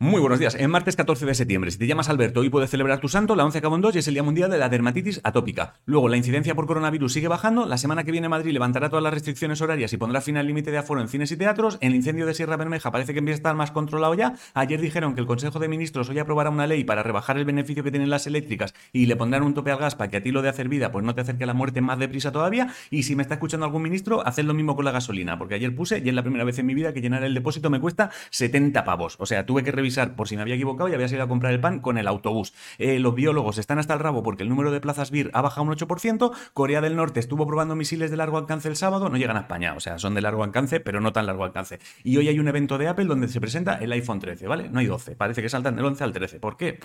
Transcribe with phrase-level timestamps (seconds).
[0.00, 0.54] Muy buenos días.
[0.54, 3.44] En martes 14 de septiembre, si te llamas Alberto, hoy puedes celebrar tu santo, la
[3.44, 5.74] 11 acabó en 2 y es el Día Mundial de la Dermatitis Atópica.
[5.86, 7.66] Luego, la incidencia por coronavirus sigue bajando.
[7.66, 10.70] La semana que viene Madrid levantará todas las restricciones horarias y pondrá fin al límite
[10.70, 11.78] de aforo en cines y teatros.
[11.80, 14.34] El incendio de Sierra Bermeja parece que empieza a estar más controlado ya.
[14.54, 17.82] Ayer dijeron que el Consejo de Ministros hoy aprobará una ley para rebajar el beneficio
[17.82, 20.30] que tienen las eléctricas y le pondrán un tope al gas para que a ti
[20.30, 22.68] lo de hacer vida pues no te acerque a la muerte más deprisa todavía.
[22.92, 25.74] Y si me está escuchando algún ministro, haced lo mismo con la gasolina, porque ayer
[25.74, 28.12] puse y es la primera vez en mi vida que llenar el depósito me cuesta
[28.30, 29.16] 70 pavos.
[29.18, 31.52] O sea, tuve que revisar por si me había equivocado y habías ido a comprar
[31.52, 32.54] el pan con el autobús.
[32.78, 35.66] Eh, los biólogos están hasta el rabo porque el número de plazas BIR ha bajado
[35.66, 36.32] un 8%.
[36.52, 39.74] Corea del Norte estuvo probando misiles de largo alcance el sábado, no llegan a España,
[39.74, 41.78] o sea, son de largo alcance, pero no tan largo alcance.
[42.04, 44.68] Y hoy hay un evento de Apple donde se presenta el iPhone 13, ¿vale?
[44.68, 46.40] No hay 12, parece que saltan del 11 al 13.
[46.40, 46.78] ¿Por qué?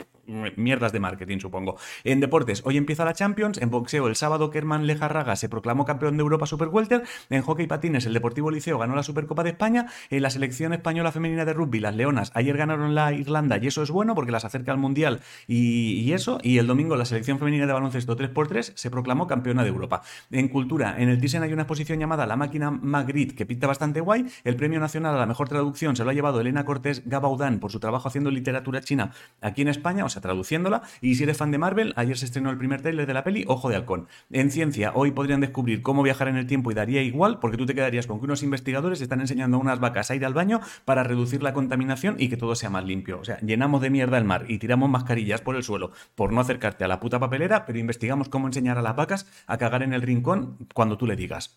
[0.55, 1.77] Mierdas de marketing, supongo.
[2.03, 3.57] En deportes, hoy empieza la Champions.
[3.57, 7.03] En boxeo, el sábado, Kerman Lejarraga se proclamó campeón de Europa Super Welter.
[7.29, 9.87] En hockey patines, el Deportivo Liceo ganó la Supercopa de España.
[10.09, 13.83] En la selección española femenina de rugby, las Leonas, ayer ganaron la Irlanda y eso
[13.83, 16.39] es bueno porque las acerca al Mundial y, eso.
[16.43, 20.03] Y el domingo la selección femenina de baloncesto 3x3 se proclamó campeona de Europa.
[20.31, 23.99] En cultura, en el Thyssen hay una exposición llamada La máquina Magritte que pinta bastante
[23.99, 24.27] guay.
[24.43, 27.71] El premio nacional a la mejor traducción se lo ha llevado Elena Cortés Gabaudán por
[27.71, 30.83] su trabajo haciendo literatura china aquí en España, o sea, traduciéndola.
[31.01, 33.45] Y si eres fan de Marvel, ayer se estrenó el primer trailer de la peli
[33.47, 34.07] Ojo de Halcón.
[34.31, 37.65] En ciencia, hoy podrían descubrir cómo viajar en el tiempo y daría igual, porque tú
[37.65, 40.61] te quedarías con que unos investigadores están enseñando a unas vacas a ir al baño
[40.85, 43.19] para reducir la contaminación y que todo sea limpio.
[43.19, 46.41] O sea, llenamos de mierda el mar y tiramos mascarillas por el suelo por no
[46.41, 49.93] acercarte a la puta papelera, pero investigamos cómo enseñar a las vacas a cagar en
[49.93, 51.55] el rincón cuando tú le digas.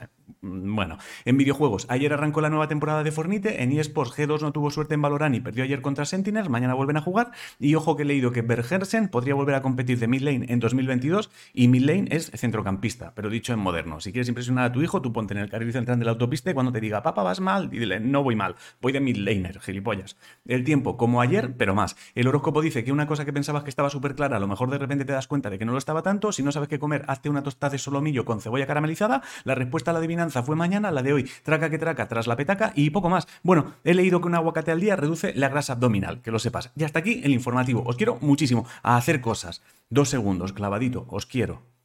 [0.48, 4.70] Bueno, en videojuegos, ayer arrancó la nueva temporada de Fornite, en eSports G2 no tuvo
[4.70, 8.04] suerte en Valorant y perdió ayer contra Sentinels, mañana vuelven a jugar, y ojo que
[8.04, 11.82] he leído que Bergersen podría volver a competir de mid lane en 2022, y mid
[11.82, 14.00] lane es centrocampista, pero dicho en moderno.
[14.00, 16.50] Si quieres impresionar a tu hijo, tú ponte en el carril central de la autopista
[16.50, 19.16] y cuando te diga, papá, vas mal, y dile, no voy mal, voy de mid
[19.16, 20.16] laner, gilipollas.
[20.46, 21.96] El tiempo, como ayer, pero más.
[22.14, 24.70] El horóscopo dice que una cosa que pensabas que estaba súper clara, a lo mejor
[24.70, 26.30] de repente te das cuenta de que no lo estaba tanto.
[26.30, 29.22] Si no sabes qué comer, hazte una tostada de solomillo con cebolla caramelizada.
[29.44, 32.36] La respuesta a la adivinanza fue mañana, la de hoy, traca que traca tras la
[32.36, 33.26] petaca y poco más.
[33.42, 36.72] Bueno, he leído que un aguacate al día reduce la grasa abdominal, que lo sepas.
[36.76, 37.82] Y hasta aquí el informativo.
[37.86, 39.62] Os quiero muchísimo a hacer cosas.
[39.90, 41.75] Dos segundos, clavadito, os quiero.